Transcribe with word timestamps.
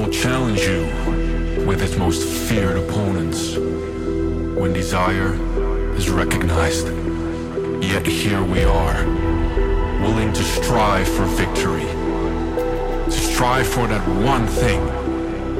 will 0.00 0.08
challenge 0.08 0.60
you 0.62 0.86
with 1.66 1.82
its 1.82 1.96
most 1.96 2.26
feared 2.48 2.78
opponents. 2.78 3.56
When 3.56 4.72
desire 4.72 5.34
is 5.94 6.08
recognized, 6.08 6.86
yet 7.82 8.06
here 8.06 8.42
we 8.42 8.64
are, 8.64 9.04
willing 10.00 10.32
to 10.32 10.42
strive 10.42 11.06
for 11.06 11.26
victory. 11.26 11.84
To 13.04 13.10
strive 13.10 13.66
for 13.66 13.86
that 13.88 14.08
one 14.24 14.46
thing 14.46 14.86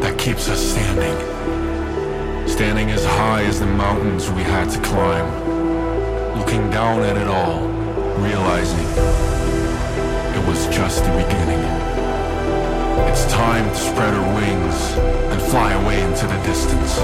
that 0.00 0.18
keeps 0.18 0.48
us 0.48 0.58
standing. 0.58 1.18
Standing 2.48 2.90
as 2.92 3.04
high 3.04 3.42
as 3.42 3.60
the 3.60 3.66
mountains 3.66 4.30
we 4.30 4.42
had 4.42 4.70
to 4.70 4.80
climb. 4.80 6.38
Looking 6.38 6.70
down 6.70 7.02
at 7.02 7.18
it 7.18 7.28
all, 7.28 7.68
realizing 8.16 8.88
it 10.34 10.48
was 10.48 10.66
just 10.74 11.04
the 11.04 11.10
beginning. 11.10 11.99
It's 13.08 13.24
time 13.32 13.68
to 13.68 13.76
spread 13.76 14.12
her 14.14 14.34
wings 14.34 14.92
and 15.32 15.40
fly 15.42 15.72
away 15.72 16.02
into 16.02 16.26
the 16.26 16.36
distance. 16.42 16.94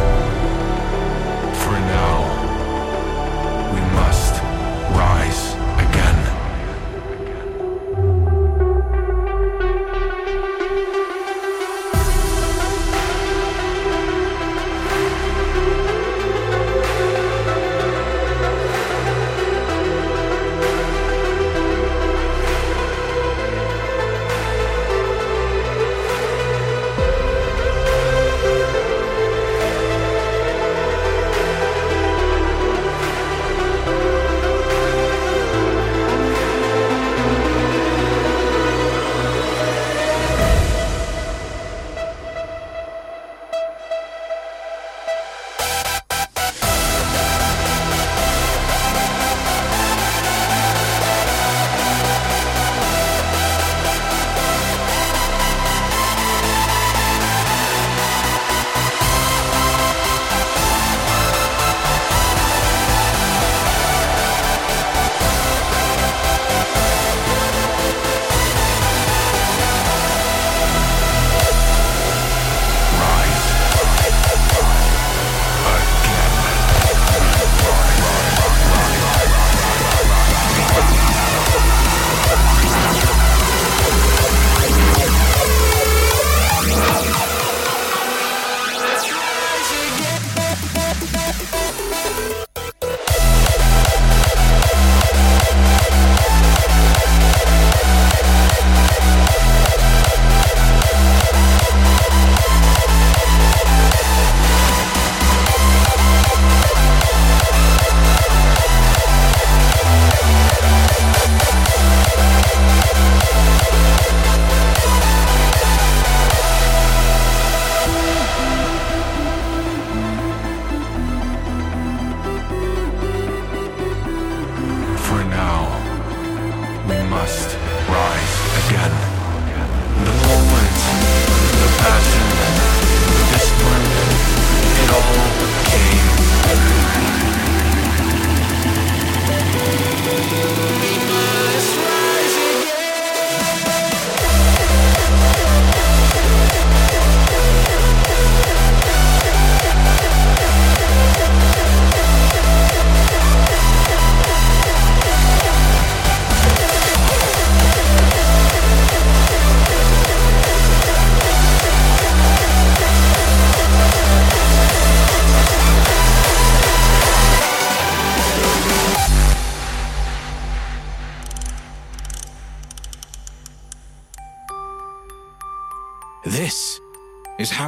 For 1.63 1.73
now, 1.73 2.36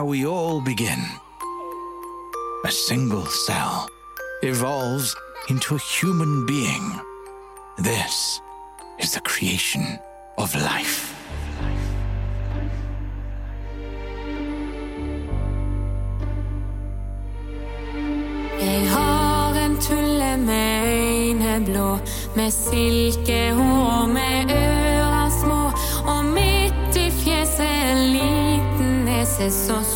we 0.08 0.24
all 0.24 0.58
begin. 0.62 1.00
A 2.64 2.70
single 2.70 3.26
cell 3.26 3.90
evolves 4.42 5.14
into 5.50 5.74
a 5.74 5.78
human 5.78 6.46
being. 6.46 6.86
This 7.76 8.40
is 8.98 9.12
the 9.12 9.20
creation 9.20 9.84
of 10.38 10.54
life. 10.54 11.14
Jeg 18.60 18.90
har 18.90 19.54
en 19.54 19.76
tulle 19.80 20.36
med 20.36 20.84
øyne 20.86 21.64
blå, 21.64 21.98
med 22.36 22.50
silkehår, 22.50 24.06
med 24.06 24.50
ører 24.50 25.28
små, 25.42 25.62
og 26.12 26.24
midt 26.24 26.96
i 26.96 27.10
fjeset 27.10 27.90
en 27.90 28.02
liten 28.12 28.58
nese 29.04 29.50
så 29.50 29.87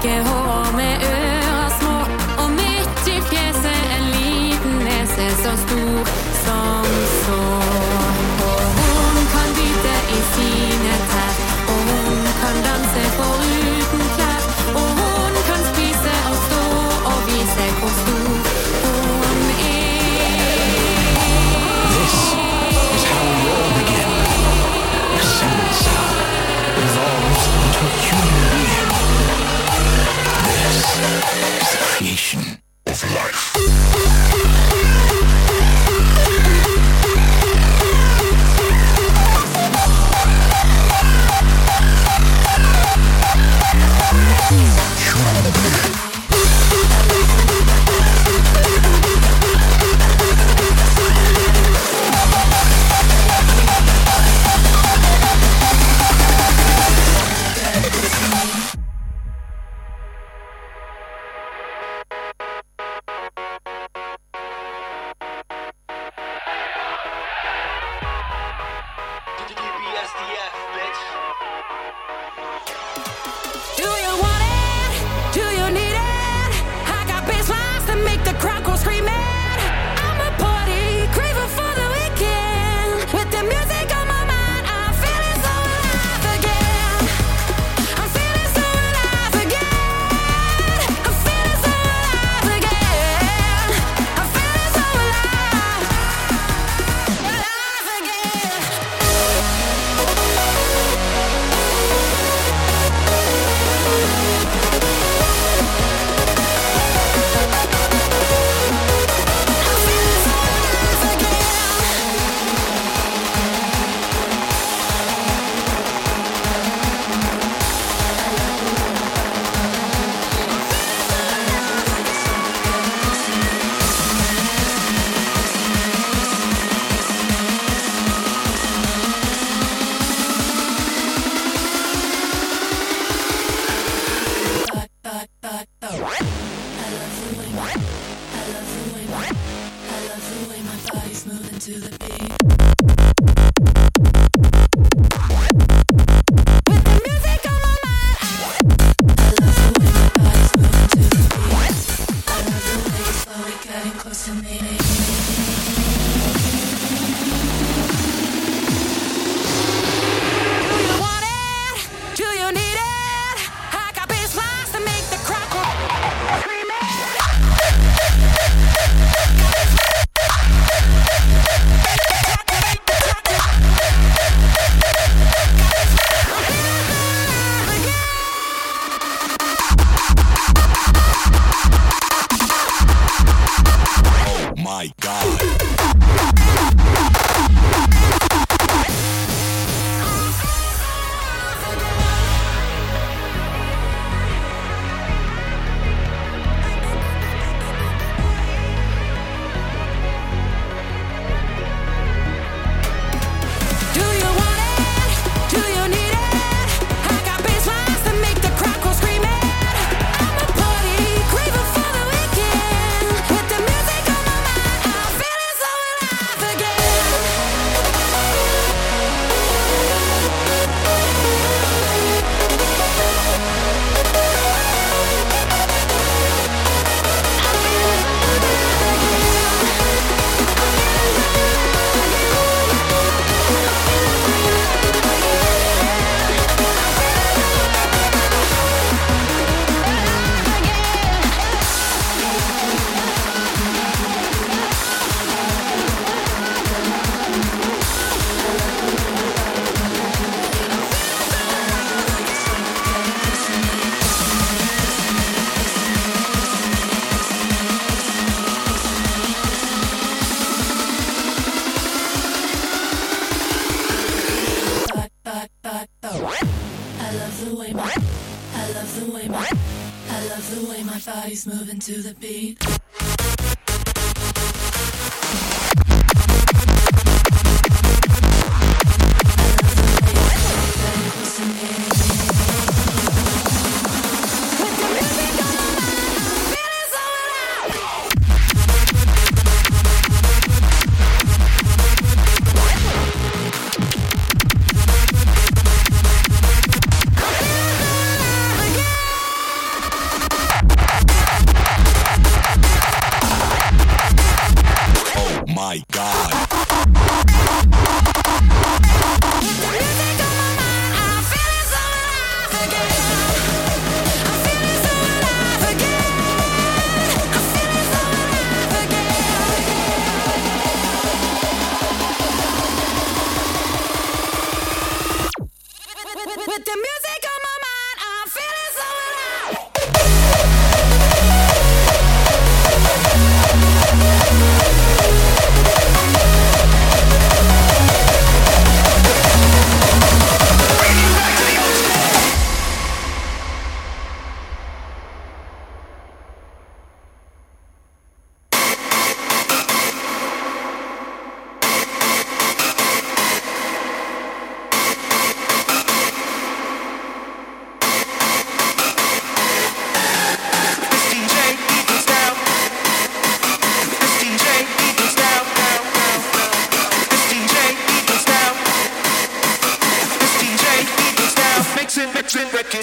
body's 0.00 0.24
moving 0.24 0.71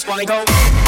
wanna 0.10 0.26
go. 0.26 0.79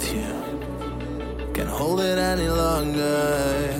with 0.00 0.14
you. 0.14 1.52
Can't 1.52 1.68
hold 1.68 2.00
it 2.00 2.18
any 2.18 2.48
longer. 2.48 3.74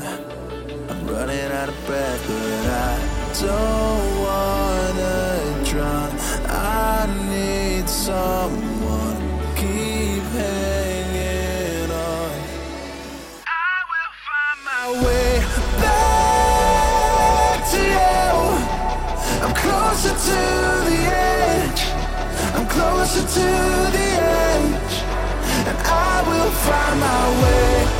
I'm 0.88 1.06
running 1.06 1.50
out 1.52 1.68
of 1.68 1.86
breath, 1.86 2.22
but 2.26 2.66
I 2.66 2.98
don't 3.40 4.06
wanna 4.26 5.64
drown. 5.64 6.10
I 6.46 7.06
need 7.30 7.88
someone. 7.88 9.18
Keep 9.56 10.24
hanging 10.38 11.90
on. 11.90 12.32
I 13.46 13.74
will 13.90 14.14
find 14.26 14.58
my 14.72 14.84
way 15.04 15.30
back 15.84 17.58
to 17.72 17.80
you. 17.96 18.32
I'm 19.44 19.54
closer 19.64 20.14
to 20.28 20.40
the 20.88 21.00
edge. 21.32 21.82
I'm 22.56 22.66
closer 22.66 23.22
to 23.36 23.46
the 23.96 24.09
find 26.48 27.00
my 27.00 27.42
way. 27.42 27.99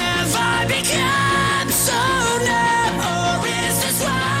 become 0.71 1.69
so 1.69 1.91
numb, 2.47 2.95
or 2.99 3.45
is 3.45 3.83
this 3.83 4.01
why? 4.03 4.40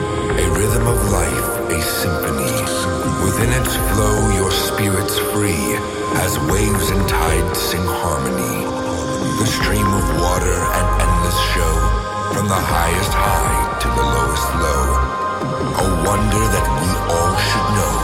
Within 3.41 3.59
it 3.59 3.67
flow 3.67 4.29
your 4.35 4.51
spirits 4.51 5.17
free 5.17 5.73
as 6.21 6.37
waves 6.45 6.91
and 6.91 7.09
tides 7.09 7.57
sing 7.57 7.81
harmony. 7.81 8.69
The 9.39 9.47
stream 9.47 9.87
of 9.87 10.05
water 10.21 10.57
an 10.77 10.85
endless 11.01 11.39
show 11.49 11.73
from 12.37 12.45
the 12.47 12.61
highest 12.61 13.09
high 13.09 13.81
to 13.81 13.87
the 13.97 14.05
lowest 14.13 14.45
low. 14.61 14.85
A 15.73 15.87
wonder 16.05 16.43
that 16.53 16.67
we 16.85 16.89
all 17.09 17.33
should 17.49 17.69
know. 17.81 17.97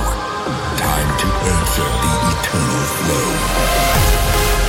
Time 0.82 1.12
to 1.22 1.28
answer 1.54 1.86
the 1.86 2.14
eternal 2.34 2.86
flow. 2.98 4.67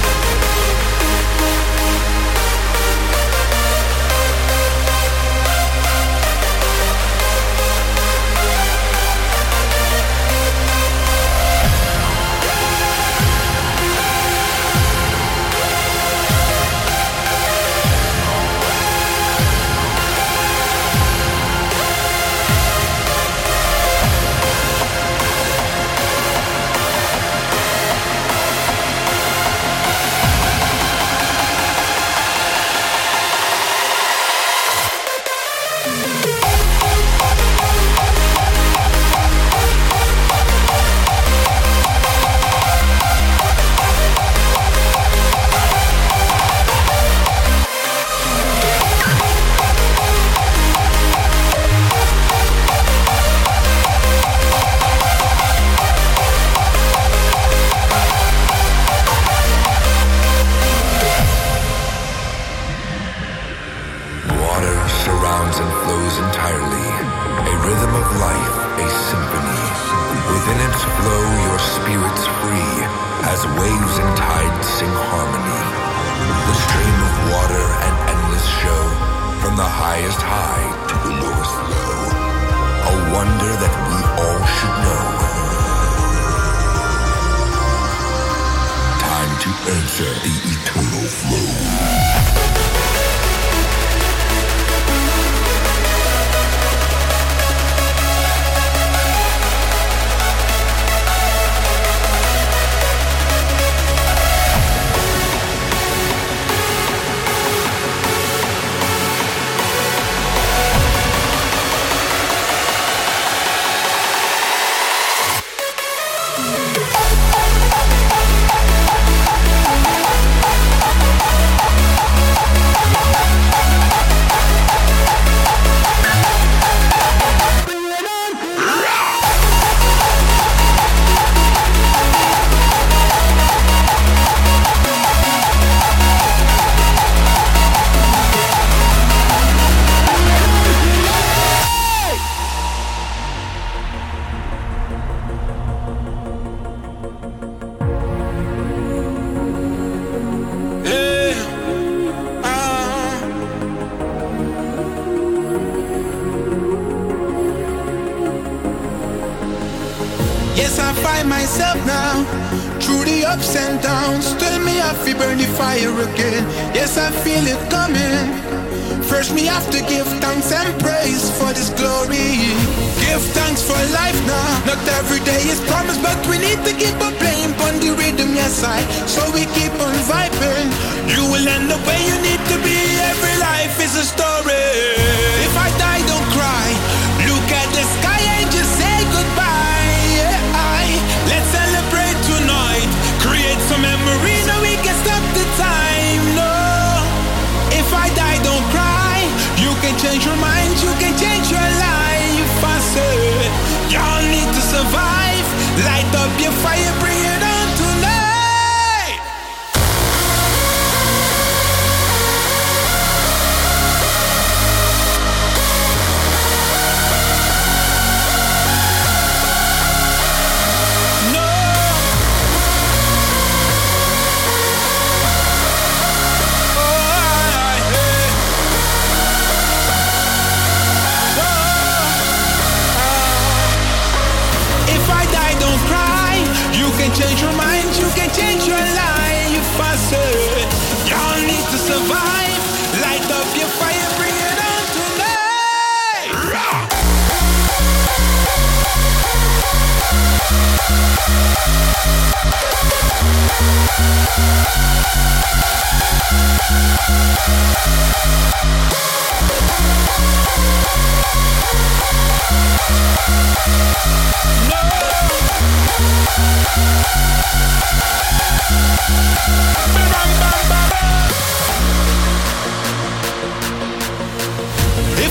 If 250.11 250.17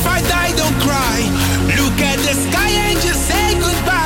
I 0.05 0.21
die, 0.21 0.53
don't 0.55 0.79
cry. 0.79 1.23
Look 1.65 1.99
at 1.99 2.19
the 2.19 2.33
sky 2.33 2.69
and 2.69 2.99
just 3.01 3.27
say 3.27 3.59
goodbye 3.59 3.96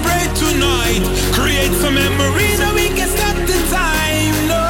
celebrate 0.00 0.34
tonight. 0.36 1.02
Create 1.32 1.72
some 1.80 1.94
memories 1.94 2.58
so 2.58 2.74
we 2.74 2.88
can 2.88 3.08
stop 3.08 3.36
the 3.46 3.58
time. 3.70 4.34
No, 4.48 4.64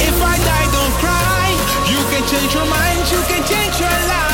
if 0.00 0.16
I 0.22 0.36
die, 0.38 0.68
don't 0.72 0.94
cry. 1.00 1.48
You 1.90 2.00
can 2.10 2.26
change 2.28 2.54
your 2.54 2.66
mind, 2.66 3.10
you 3.10 3.20
can 3.28 3.46
change 3.46 3.80
your 3.80 3.90
life. 4.08 4.25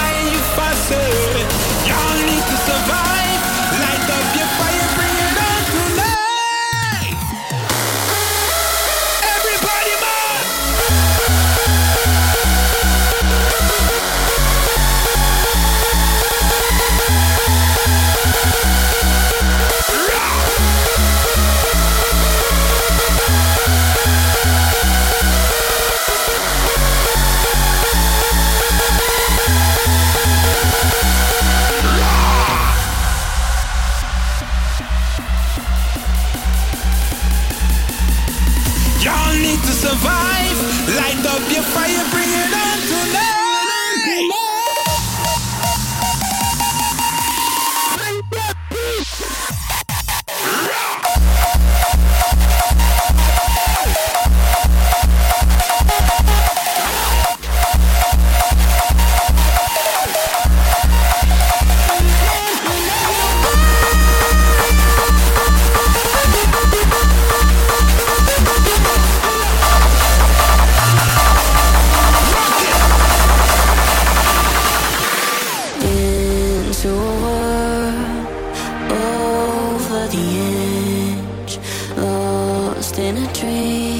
lost 82.93 82.99
in 82.99 83.16
a 83.16 83.32
dream. 83.32 83.91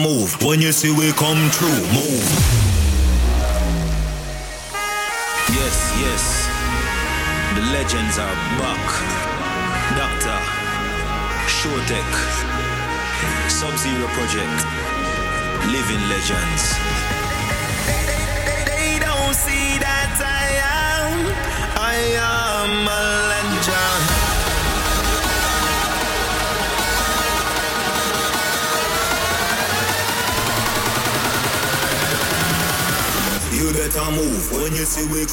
move. 0.00 0.42
When 0.42 0.60
you 0.60 0.72
see 0.72 0.90
we 0.90 1.12
come 1.12 1.50
true, 1.50 1.82
move. 1.92 2.79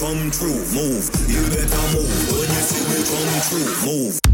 come 0.08 0.32
true, 0.32 0.64
move. 0.74 1.10
You 1.28 1.42
better 1.50 1.86
move 1.92 2.32
when 2.32 2.48
you 2.48 2.64
see 2.64 2.84
me 2.88 3.04
come 3.04 3.42
true, 3.50 3.92
move. 3.92 4.27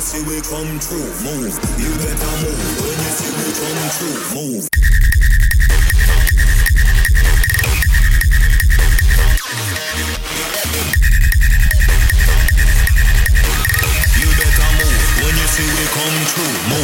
You 0.00 0.06
see 0.06 0.22
we 0.22 0.40
come 0.40 0.78
through. 0.80 1.12
Move, 1.28 1.52
you 1.76 1.92
better 2.00 2.32
move 2.40 2.56
when 2.80 2.96
you 3.04 3.12
see 3.20 3.28
we 3.36 3.52
come 3.52 3.80
true, 3.96 4.16
Move. 4.32 4.64
You 14.16 14.28
better 14.40 14.70
move 14.80 15.04
when 15.20 15.34
you 15.36 15.48
see 15.52 15.68
we 15.68 15.84
come 15.92 16.18
true, 16.32 16.54
Move. 16.70 16.79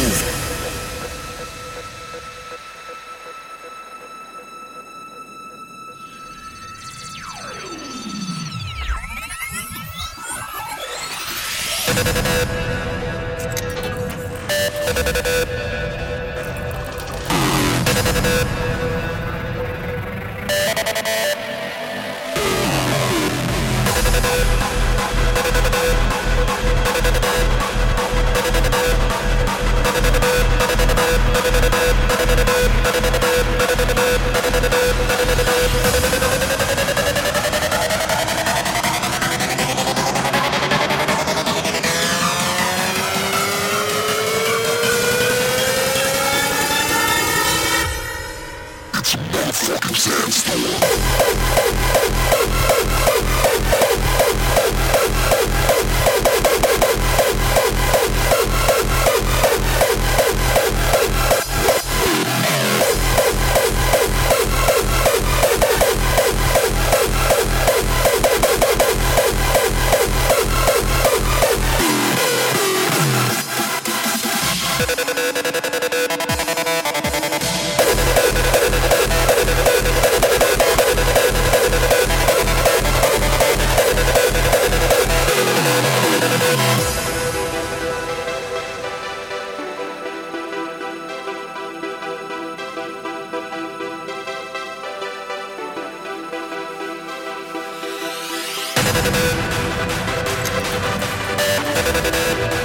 Shadows 102.07 102.57